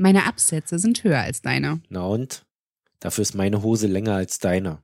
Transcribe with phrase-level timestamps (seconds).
[0.00, 1.82] Meine Absätze sind höher als deine.
[1.90, 2.46] Na und?
[3.00, 4.82] Dafür ist meine Hose länger als deine.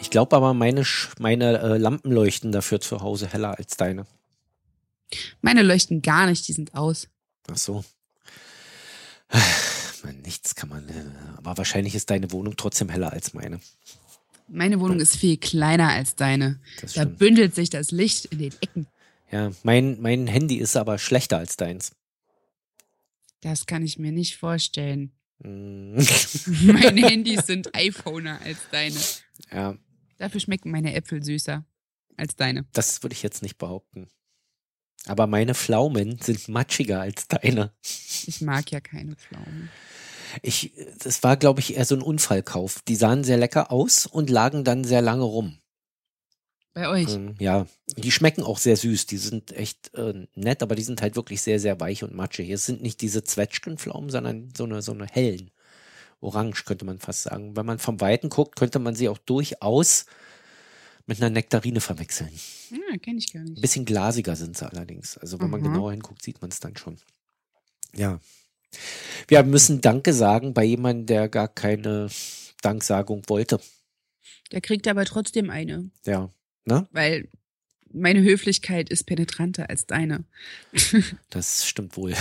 [0.00, 4.06] Ich glaube aber, meine, Sch- meine äh, Lampen leuchten dafür zu Hause heller als deine.
[5.40, 7.08] Meine leuchten gar nicht, die sind aus.
[7.50, 7.84] Ach so.
[10.04, 10.88] Man, nichts kann man.
[10.88, 11.04] äh,
[11.38, 13.60] Aber wahrscheinlich ist deine Wohnung trotzdem heller als meine.
[14.46, 16.60] Meine Wohnung ist viel kleiner als deine.
[16.80, 17.18] Das Da stimmt.
[17.18, 18.86] bündelt sich das Licht in den Ecken.
[19.30, 21.90] Ja, mein, mein Handy ist aber schlechter als deins.
[23.40, 25.12] Das kann ich mir nicht vorstellen.
[25.40, 25.98] Mm,
[26.62, 28.96] Meine Handys sind iPhoner als deine.
[29.52, 29.76] ja,
[30.16, 31.64] Dafür schmecken meine Äpfel süßer
[32.16, 32.66] als deine.
[32.72, 34.08] das würde ich jetzt nicht behaupten.
[35.06, 37.72] Aber meine Pflaumen sind matschiger als deine.
[37.82, 39.70] Ich mag ja keine Pflaumen.
[40.42, 42.82] Ich, das war, glaube ich, eher so ein Unfallkauf.
[42.86, 45.58] Die sahen sehr lecker aus und lagen dann sehr lange rum.
[46.74, 47.14] Bei euch.
[47.14, 49.06] Ähm, ja, die schmecken auch sehr süß.
[49.06, 52.50] Die sind echt äh, nett, aber die sind halt wirklich sehr, sehr weich und matschig.
[52.50, 55.50] Es sind nicht diese Zwetschgenpflaumen, sondern so eine, so eine hellen.
[56.20, 57.56] Orange könnte man fast sagen.
[57.56, 60.06] Wenn man vom Weiten guckt, könnte man sie auch durchaus
[61.08, 62.30] mit einer Nektarine verwechseln.
[62.70, 63.60] Ja, kenne ich gar Ein nicht.
[63.62, 65.18] bisschen glasiger sind sie allerdings.
[65.18, 65.68] Also wenn man Aha.
[65.68, 66.98] genauer hinguckt, sieht man es dann schon.
[67.96, 68.20] Ja.
[69.26, 72.08] Wir müssen Danke sagen bei jemandem, der gar keine
[72.62, 73.58] Danksagung wollte.
[74.52, 76.30] Der kriegt aber trotzdem eine, Ja.
[76.66, 76.86] Ne?
[76.92, 77.28] weil
[77.90, 80.24] meine Höflichkeit ist penetranter als deine.
[81.30, 82.14] Das stimmt wohl.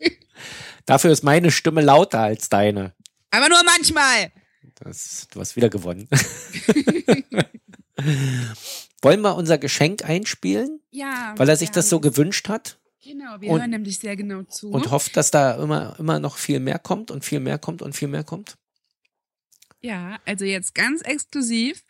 [0.86, 2.94] Dafür ist meine Stimme lauter als deine.
[3.30, 4.32] Aber nur manchmal.
[4.76, 6.08] Das, du hast wieder gewonnen.
[9.02, 11.34] Wollen wir unser Geschenk einspielen, Ja.
[11.36, 14.42] weil er sich wir das so gewünscht hat Genau, wir und- hören nämlich sehr genau
[14.44, 14.70] zu.
[14.70, 17.94] und hofft, dass da immer, immer noch viel mehr kommt und viel mehr kommt und
[17.94, 18.56] viel mehr kommt?
[19.80, 21.84] Ja, also jetzt ganz exklusiv.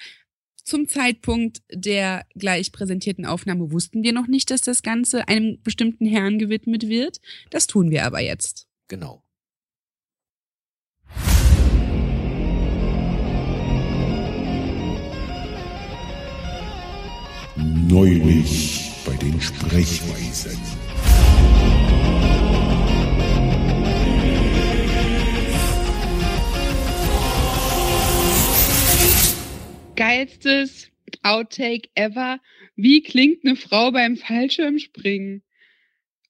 [0.64, 6.06] Zum Zeitpunkt der gleich präsentierten Aufnahme wussten wir noch nicht, dass das Ganze einem bestimmten
[6.06, 7.20] Herrn gewidmet wird.
[7.50, 8.66] Das tun wir aber jetzt.
[8.88, 9.22] Genau.
[17.88, 20.58] Neulich bei den Sprechweisen.
[29.94, 30.88] Geilstes
[31.22, 32.40] Outtake ever.
[32.74, 35.44] Wie klingt eine Frau beim Fallschirmspringen?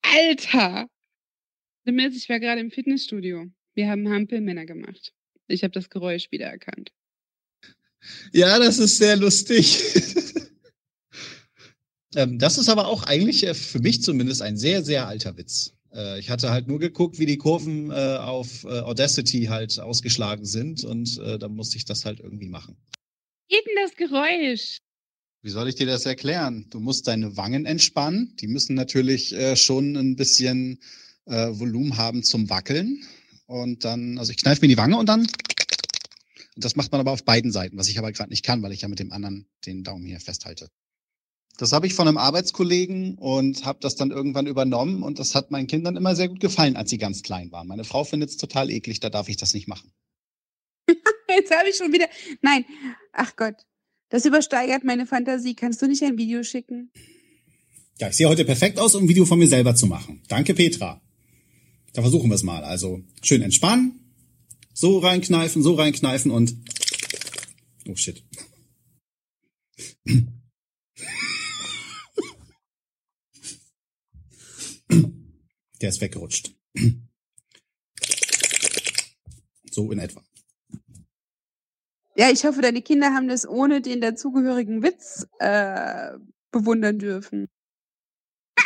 [0.03, 0.91] Alter!
[1.87, 3.47] Ich war gerade im Fitnessstudio.
[3.73, 5.15] Wir haben Hampelmänner gemacht.
[5.49, 6.93] Ich habe das Geräusch wiedererkannt.
[8.35, 9.81] Ja, das ist sehr lustig.
[12.17, 15.73] ähm, das ist aber auch eigentlich äh, für mich zumindest ein sehr, sehr alter Witz.
[15.95, 20.45] Äh, ich hatte halt nur geguckt, wie die Kurven äh, auf äh, Audacity halt ausgeschlagen
[20.45, 22.77] sind und äh, da musste ich das halt irgendwie machen.
[23.49, 24.79] Geht denn das Geräusch?
[25.43, 26.67] Wie soll ich dir das erklären?
[26.71, 28.35] Du musst deine Wangen entspannen.
[28.41, 30.81] Die müssen natürlich äh, schon ein bisschen
[31.27, 33.05] äh, Volumen haben zum Wackeln.
[33.47, 35.21] Und dann, also ich kneife mir die Wange und dann.
[35.21, 38.73] Und das macht man aber auf beiden Seiten, was ich aber gerade nicht kann, weil
[38.73, 40.69] ich ja mit dem anderen den Daumen hier festhalte.
[41.59, 45.51] Das habe ich von einem Arbeitskollegen und habe das dann irgendwann übernommen und das hat
[45.51, 47.67] meinen Kindern immer sehr gut gefallen, als sie ganz klein waren.
[47.67, 49.91] Meine Frau findet es total eklig, da darf ich das nicht machen.
[51.29, 52.09] Jetzt habe ich schon wieder.
[52.43, 52.65] Nein,
[53.13, 53.55] ach Gott.
[54.09, 55.55] Das übersteigert meine Fantasie.
[55.55, 56.93] Kannst du nicht ein Video schicken?
[57.99, 60.23] Ja, ich sehe heute perfekt aus, um ein Video von mir selber zu machen.
[60.29, 61.01] Danke, Petra.
[61.95, 62.63] Da versuchen wir es mal.
[62.63, 63.99] Also schön entspannen,
[64.75, 66.55] so reinkneifen, so reinkneifen und
[67.89, 68.23] oh shit.
[74.89, 76.55] Der ist weggerutscht.
[79.71, 80.25] So in etwa.
[82.17, 86.13] Ja, ich hoffe, deine Kinder haben das ohne den dazugehörigen Witz äh,
[86.51, 87.49] bewundern dürfen.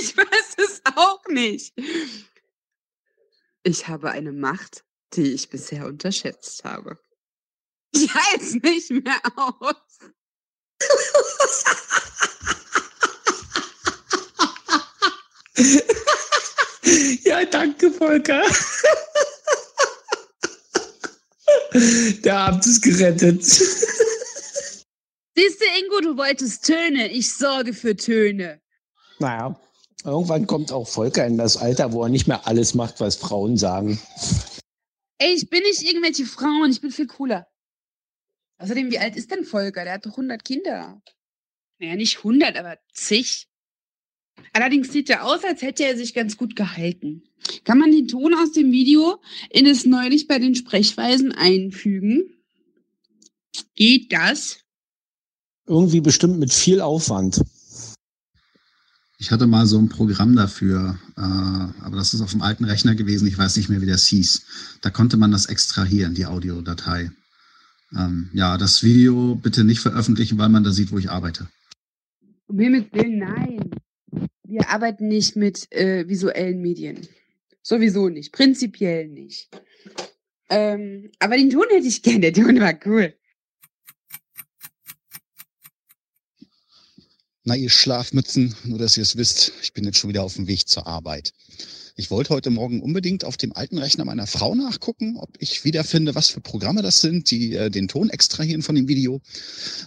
[0.00, 1.72] ich weiß es auch nicht.
[3.62, 4.84] Ich habe eine Macht,
[5.14, 6.98] die ich bisher unterschätzt habe.
[7.92, 9.98] Ich halte nicht mehr aus.
[17.24, 18.42] Ja, danke, Volker.
[22.22, 23.42] Der Abend ist gerettet.
[23.42, 27.10] Siehst du, Ingo, du wolltest Töne.
[27.10, 28.60] Ich sorge für Töne.
[29.18, 29.58] Naja,
[30.04, 33.56] irgendwann kommt auch Volker in das Alter, wo er nicht mehr alles macht, was Frauen
[33.56, 33.98] sagen.
[35.18, 37.46] Ey, ich bin nicht irgendwelche Frauen, ich bin viel cooler.
[38.58, 39.84] Außerdem, wie alt ist denn Volker?
[39.84, 41.00] Der hat doch 100 Kinder.
[41.78, 43.48] Naja, nicht 100, aber zig.
[44.52, 47.22] Allerdings sieht er aus, als hätte er sich ganz gut gehalten.
[47.64, 49.20] Kann man den Ton aus dem Video
[49.50, 52.24] in es neulich bei den Sprechweisen einfügen?
[53.74, 54.58] Geht das?
[55.66, 57.40] Irgendwie bestimmt mit viel Aufwand.
[59.18, 62.94] Ich hatte mal so ein Programm dafür, äh, aber das ist auf dem alten Rechner
[62.94, 63.26] gewesen.
[63.26, 64.44] Ich weiß nicht mehr, wie das hieß.
[64.82, 67.10] Da konnte man das extrahieren, die Audiodatei.
[67.96, 71.48] Ähm, ja, das Video bitte nicht veröffentlichen, weil man da sieht, wo ich arbeite.
[72.46, 73.53] Um Himmels Willen, nein.
[74.54, 77.08] Wir arbeiten nicht mit äh, visuellen Medien.
[77.60, 78.32] Sowieso nicht.
[78.32, 79.48] Prinzipiell nicht.
[80.48, 82.20] Ähm, aber den Ton hätte ich gern.
[82.20, 83.14] Der Ton war cool.
[87.42, 90.46] Na, ihr Schlafmützen, nur dass ihr es wisst, ich bin jetzt schon wieder auf dem
[90.46, 91.32] Weg zur Arbeit.
[91.96, 96.16] Ich wollte heute Morgen unbedingt auf dem alten Rechner meiner Frau nachgucken, ob ich wiederfinde,
[96.16, 99.20] was für Programme das sind, die äh, den Ton extrahieren von dem Video.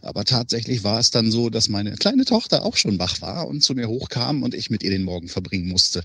[0.04, 3.62] Aber tatsächlich war es dann so, dass meine kleine Tochter auch schon wach war und
[3.62, 6.02] zu mir hochkam und ich mit ihr den Morgen verbringen musste.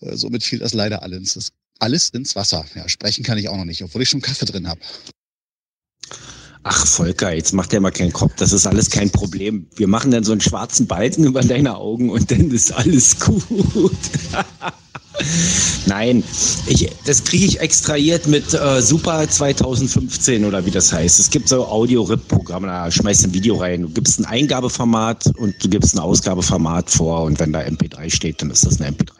[0.00, 2.64] Äh, somit fiel das leider alles, alles ins Wasser.
[2.74, 4.80] Ja, sprechen kann ich auch noch nicht, obwohl ich schon Kaffee drin habe.
[6.62, 8.32] Ach, Volker, jetzt macht er mal keinen Kopf.
[8.36, 9.68] Das ist alles kein Problem.
[9.76, 13.92] Wir machen dann so einen schwarzen Balken über deine Augen und dann ist alles gut.
[15.86, 16.22] Nein,
[16.66, 21.18] ich, das kriege ich extrahiert mit äh, Super 2015 oder wie das heißt.
[21.18, 23.82] Es gibt so Audio-RIP-Programme, da schmeißt ein Video rein.
[23.82, 28.42] Du gibst ein Eingabeformat und du gibst ein Ausgabeformat vor und wenn da MP3 steht,
[28.42, 29.12] dann ist das eine MP3.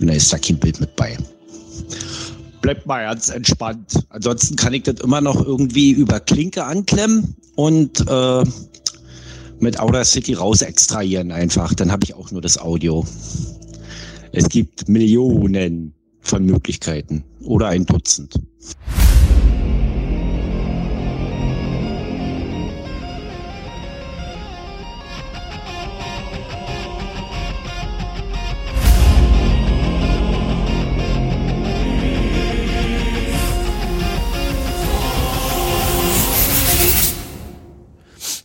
[0.00, 1.16] Und da ist da kein Bild mit bei.
[2.60, 4.06] Bleibt mal ganz entspannt.
[4.10, 8.44] Ansonsten kann ich das immer noch irgendwie über Klinke anklemmen und äh,
[9.60, 11.74] mit Audacity raus extrahieren einfach.
[11.74, 13.06] Dann habe ich auch nur das Audio.
[14.38, 18.38] Es gibt Millionen von Möglichkeiten oder ein Dutzend.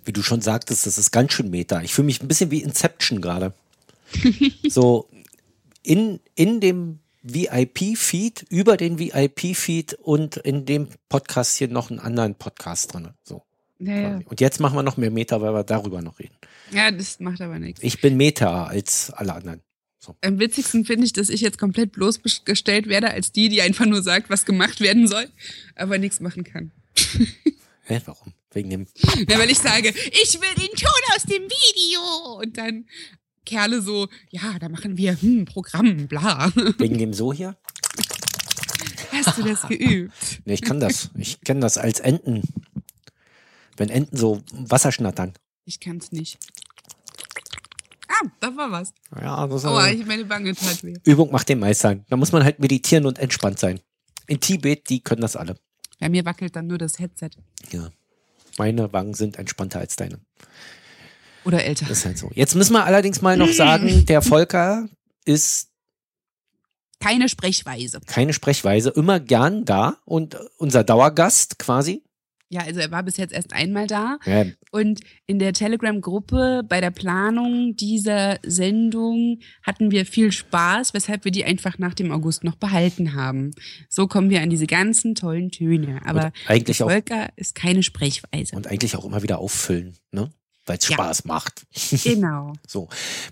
[0.05, 1.81] Wie du schon sagtest, das ist ganz schön meta.
[1.81, 3.53] Ich fühle mich ein bisschen wie Inception gerade.
[4.69, 5.09] so
[5.83, 12.35] in, in dem VIP-Feed, über den VIP-Feed und in dem Podcast hier noch einen anderen
[12.35, 13.09] Podcast drin.
[13.23, 13.43] So.
[13.79, 14.21] Ja, ja.
[14.25, 16.35] Und jetzt machen wir noch mehr Meta, weil wir darüber noch reden.
[16.71, 17.81] ja, das macht aber nichts.
[17.83, 19.61] Ich bin Meta als alle anderen.
[20.21, 24.01] Am witzigsten finde ich, dass ich jetzt komplett bloßgestellt werde als die, die einfach nur
[24.01, 25.27] sagt, was gemacht werden soll,
[25.75, 26.71] aber nichts machen kann.
[27.83, 28.33] Hä, warum?
[28.53, 28.87] Wegen dem.
[29.29, 32.39] Ja, weil ich sage, ich will den Ton aus dem Video.
[32.39, 32.85] Und dann
[33.45, 36.51] Kerle so, ja, da machen wir hm, Programm, bla.
[36.77, 37.57] Wegen dem so hier?
[39.11, 40.13] Hast du das geübt?
[40.45, 41.11] Nee, ich kann das.
[41.15, 42.41] Ich kenne das als Enten.
[43.77, 45.33] Wenn Enten so Wasser schnattern.
[45.65, 46.39] Ich kann's nicht.
[48.07, 48.93] Ah, da war was.
[49.19, 50.95] Ja, das Aua, ich meine Wange tat weh.
[51.03, 51.95] Übung macht den Meister.
[52.09, 53.79] Da muss man halt meditieren und entspannt sein.
[54.27, 55.57] In Tibet, die können das alle.
[55.99, 57.31] Bei mir wackelt dann nur das Headset.
[57.71, 57.91] Ja.
[58.57, 60.19] Meine Wangen sind entspannter als deine.
[61.45, 61.85] Oder älter.
[61.87, 62.29] Das ist halt so.
[62.33, 64.87] Jetzt müssen wir allerdings mal noch sagen, der Volker
[65.25, 65.69] ist
[66.99, 67.99] Keine Sprechweise.
[68.05, 72.03] keine Sprechweise, immer gern da und unser Dauergast quasi.
[72.53, 74.17] Ja, also er war bis jetzt erst einmal da.
[74.25, 81.23] Ja, Und in der Telegram-Gruppe bei der Planung dieser Sendung hatten wir viel Spaß, weshalb
[81.23, 83.51] wir die einfach nach dem August noch behalten haben.
[83.87, 86.01] So kommen wir an diese ganzen tollen Töne.
[86.05, 88.53] Aber Und eigentlich der auch- Volker ist keine Sprechweise.
[88.57, 90.29] und eigentlich auch immer wieder auffüllen, ne?
[90.65, 90.93] Weil es Ja.
[90.95, 91.65] Spaß macht.
[92.03, 92.53] Genau.
[92.67, 92.87] So.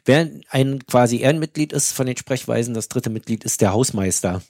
[0.05, 4.41] Wer ein quasi Ehrenmitglied ist von den Sprechweisen, das dritte Mitglied ist der Hausmeister.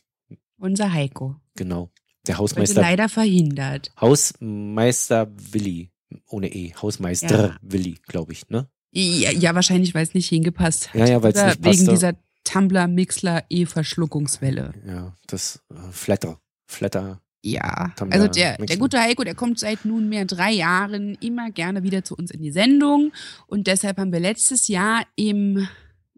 [0.57, 1.35] Unser Heiko.
[1.55, 1.89] Genau.
[2.27, 2.81] Der Hausmeister.
[2.81, 3.91] leider verhindert.
[3.99, 5.89] Hausmeister Willi.
[6.27, 6.73] Ohne E.
[6.81, 7.57] Hausmeister Ja.
[7.61, 8.67] Willi, glaube ich, ne?
[8.91, 10.95] Ja, ja, wahrscheinlich, weil es nicht hingepasst hat.
[10.95, 11.91] Ja, ja, weil's Oder nicht Wegen passte.
[11.91, 12.13] dieser
[12.45, 14.73] Tumblr-Mixler-E-Verschluckungswelle.
[14.87, 16.39] Ja, das äh, Flatter.
[16.65, 17.21] Flatter.
[17.41, 21.83] Ja, Tumblr also der, der gute Heiko, der kommt seit nunmehr drei Jahren immer gerne
[21.83, 23.13] wieder zu uns in die Sendung.
[23.47, 25.67] Und deshalb haben wir letztes Jahr im,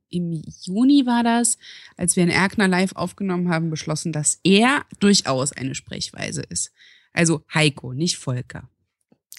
[0.10, 1.60] im Juni war das,
[1.96, 6.72] als wir in Erkner live aufgenommen haben, beschlossen, dass er durchaus eine Sprechweise ist.
[7.14, 8.70] Also Heiko, nicht Volker.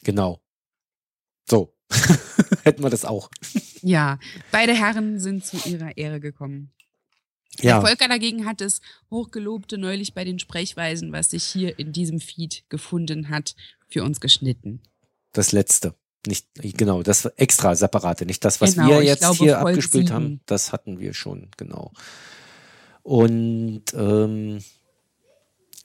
[0.05, 0.41] Genau.
[1.49, 1.75] So.
[2.62, 3.29] Hätten wir das auch.
[3.83, 4.19] Ja,
[4.53, 6.73] beide Herren sind zu ihrer Ehre gekommen.
[7.61, 7.81] Ja.
[7.81, 8.81] Volker dagegen hat das
[9.11, 13.55] Hochgelobte neulich bei den Sprechweisen, was sich hier in diesem Feed gefunden hat,
[13.89, 14.81] für uns geschnitten.
[15.33, 15.95] Das letzte.
[16.27, 16.47] Nicht,
[16.79, 18.27] genau, das extra separate.
[18.27, 20.15] Nicht das, was Genau, wir jetzt glaube, hier abgespielt sieben.
[20.15, 20.41] haben.
[20.47, 21.93] Das hatten wir schon, genau.
[23.03, 24.63] Und ähm,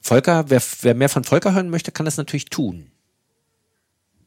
[0.02, 2.92] Volker, wer, wer mehr von Volker hören möchte, kann das natürlich tun.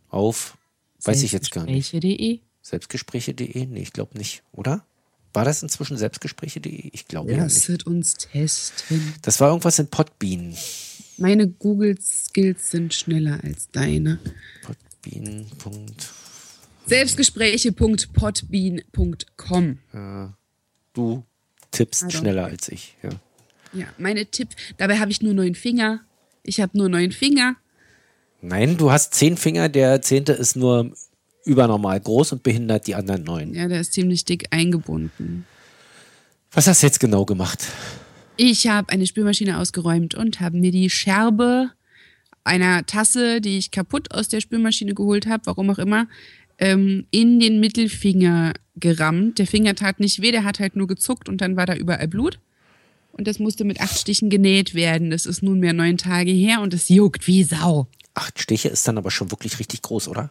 [0.09, 0.59] Auf,
[1.05, 1.91] weiß ich jetzt gar nicht.
[1.91, 2.41] Selbstgespräche.de.
[2.63, 3.67] Selbstgespräche.de?
[3.67, 4.85] Nee, ich glaube nicht, oder?
[5.33, 6.91] War das inzwischen Selbstgespräche.de?
[6.93, 7.55] Ich glaube ja nicht.
[7.55, 9.15] Lasset uns testen.
[9.23, 10.57] Das war irgendwas in Podbean.
[11.19, 14.19] Meine Google-Skills sind schneller als deine.
[14.63, 15.47] Podbean.
[16.87, 19.79] Selbstgespräche.podbean.com.
[19.93, 20.35] Ja.
[20.93, 21.25] Du
[21.71, 22.19] tippst Also.
[22.19, 22.97] schneller als ich.
[23.03, 23.11] Ja.
[23.73, 24.49] Ja, meine Tipp.
[24.79, 26.01] Dabei habe ich nur neun Finger.
[26.43, 27.55] Ich habe nur neun Finger.
[28.43, 30.93] Nein, du hast zehn Finger, der zehnte ist nur
[31.50, 33.54] übernormal groß und behindert die anderen neun.
[33.54, 35.45] Ja, der ist ziemlich dick eingebunden.
[36.52, 37.66] Was hast du jetzt genau gemacht?
[38.37, 41.71] Ich habe eine Spülmaschine ausgeräumt und habe mir die Scherbe
[42.45, 46.07] einer Tasse, die ich kaputt aus der Spülmaschine geholt habe, warum auch immer,
[46.59, 49.38] ähm, in den Mittelfinger gerammt.
[49.38, 52.09] Der Finger tat nicht weh, der hat halt nur gezuckt und dann war da überall
[52.09, 52.38] Blut.
[53.12, 55.11] Und das musste mit acht Stichen genäht werden.
[55.11, 57.88] Das ist nunmehr neun Tage her und es juckt wie Sau.
[58.14, 60.30] Acht Stiche ist dann aber schon wirklich richtig groß, oder?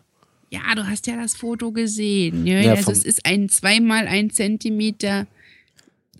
[0.52, 2.46] Ja, du hast ja das Foto gesehen.
[2.46, 5.28] Ja, Ja, also es ist ein zweimal ein Zentimeter.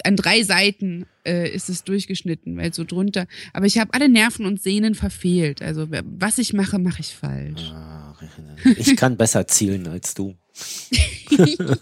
[0.04, 3.28] An drei Seiten äh, ist es durchgeschnitten, weil so drunter.
[3.54, 5.62] Aber ich habe alle Nerven und Sehnen verfehlt.
[5.62, 7.74] Also was ich mache, mache ich falsch.
[8.78, 10.36] Ich kann besser zielen als du.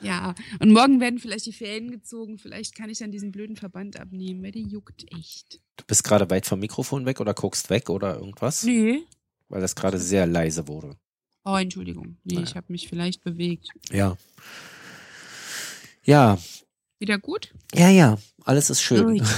[0.00, 0.34] Ja.
[0.58, 2.38] Und morgen werden vielleicht die Fäden gezogen.
[2.38, 5.60] Vielleicht kann ich dann diesen blöden Verband abnehmen, weil der juckt echt.
[5.76, 8.64] Du bist gerade weit vom Mikrofon weg oder guckst weg oder irgendwas?
[8.64, 9.02] Nee.
[9.48, 10.96] Weil das gerade sehr leise wurde.
[11.44, 12.16] Oh, Entschuldigung.
[12.24, 13.68] Nee, ich habe mich vielleicht bewegt.
[13.90, 14.16] Ja.
[16.02, 16.38] Ja,
[16.98, 17.52] Wieder gut?
[17.74, 19.22] ja, ja, alles ist schön.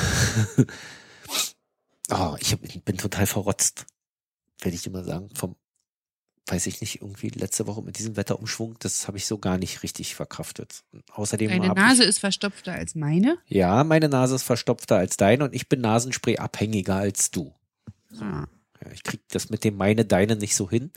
[2.13, 3.87] Oh, ich hab, bin total verrotzt.
[4.61, 5.29] Werde ich immer sagen.
[5.35, 5.55] Vom,
[6.49, 9.83] weiß ich nicht, irgendwie letzte Woche mit diesem Wetterumschwung, das habe ich so gar nicht
[9.85, 10.83] richtig verkraftet.
[10.93, 13.39] Und Außerdem Deine Nase ich, ist verstopfter als meine.
[13.47, 17.55] Ja, meine Nase ist verstopfter als deine und ich bin Nasenspray abhängiger als du.
[18.19, 18.47] Ah,
[18.85, 20.91] Ja, ich krieg das mit dem meine, deine nicht so hin.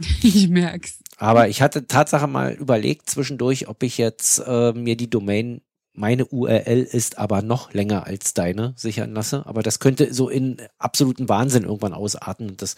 [0.22, 0.98] ich merk's.
[1.16, 5.60] Aber ich hatte Tatsache mal überlegt zwischendurch, ob ich jetzt äh, mir die Domain,
[5.92, 9.44] meine URL ist aber noch länger als deine, sichern lasse.
[9.46, 12.50] Aber das könnte so in absoluten Wahnsinn irgendwann ausarten.
[12.50, 12.76] Und das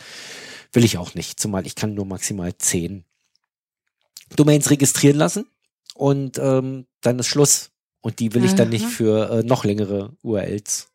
[0.73, 1.39] will ich auch nicht.
[1.39, 3.05] Zumal ich kann nur maximal zehn
[4.37, 5.45] Domains registrieren lassen.
[5.95, 7.71] Und ähm, dann ist Schluss.
[8.01, 10.89] Und die will ich dann nicht für äh, noch längere URLs.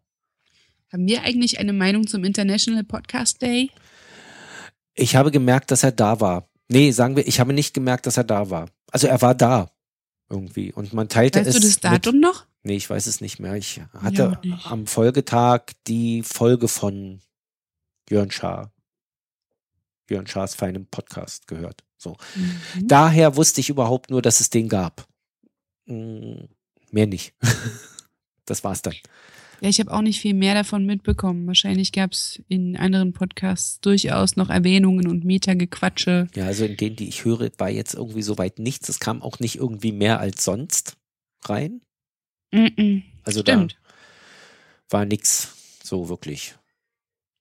[0.91, 3.71] Haben wir eigentlich eine Meinung zum International Podcast Day?
[4.93, 6.47] Ich habe gemerkt, dass er da war.
[6.69, 8.69] Nee, sagen wir, ich habe nicht gemerkt, dass er da war.
[8.91, 9.71] Also er war da.
[10.29, 10.71] Irgendwie.
[10.71, 11.55] Und man teilte Weißt es.
[11.55, 12.45] du das Datum noch?
[12.63, 13.55] Nee, ich weiß es nicht mehr.
[13.55, 14.65] Ich Ja, hatte auch nicht.
[14.67, 17.21] am Folgetag die Folge von
[18.09, 18.71] Jörn Schaar.
[20.09, 21.83] Jörn Schaars feinem Podcast gehört.
[21.97, 22.17] So.
[22.35, 22.87] Mhm.
[22.87, 25.07] Daher wusste ich überhaupt nur, dass es den gab.
[25.85, 26.45] Mm,
[26.91, 27.33] Mehr nicht.
[28.45, 28.93] Das war's dann.
[29.61, 31.47] Ja, ich habe auch nicht viel mehr davon mitbekommen.
[31.47, 36.27] Wahrscheinlich gab es in anderen Podcasts durchaus noch Erwähnungen und Meta-Gequatsche.
[36.35, 38.89] Ja, also in denen, die ich höre, war jetzt irgendwie soweit nichts.
[38.89, 40.97] Es kam auch nicht irgendwie mehr als sonst
[41.45, 41.79] rein.
[42.53, 43.03] Mhm.
[43.23, 43.77] Also Stimmt.
[44.89, 46.55] da war nix so wirklich.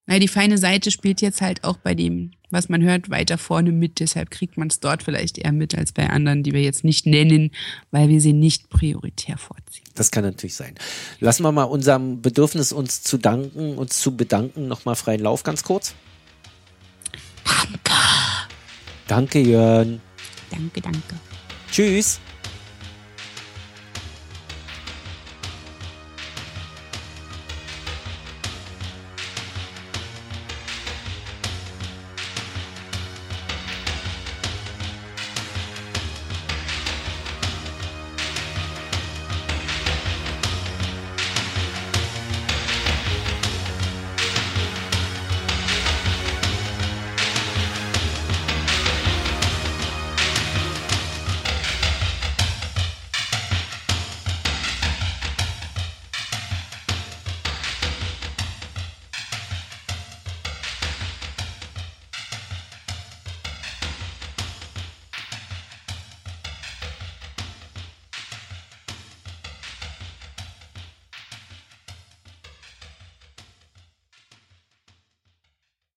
[0.07, 3.71] Na, die feine Seite spielt jetzt halt auch bei dem, was man hört, weiter vorne
[3.71, 4.01] mit.
[4.01, 7.07] Deshalb kriegt man es dort vielleicht eher mit als bei anderen, die wir jetzt nicht
[7.07, 7.53] nennen,
[7.93, 9.85] weil wir sie nicht prioritär vorziehen.
[9.95, 10.75] Das kann natürlich sein.
[11.21, 15.63] Lassen wir mal unserem Bedürfnis, uns zu danken, uns zu bedanken, nochmal freien Lauf ganz
[15.63, 15.95] kurz.
[17.45, 17.93] Danke.
[19.07, 20.01] Danke, Jörn.
[20.51, 21.15] Danke, danke.
[21.71, 22.21] Tschüss.